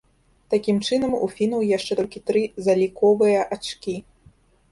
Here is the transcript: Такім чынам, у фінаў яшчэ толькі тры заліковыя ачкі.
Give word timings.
Такім 0.53 0.77
чынам, 0.87 1.11
у 1.25 1.27
фінаў 1.33 1.65
яшчэ 1.77 1.97
толькі 2.01 2.23
тры 2.31 2.41
заліковыя 2.69 3.45
ачкі. 3.57 3.95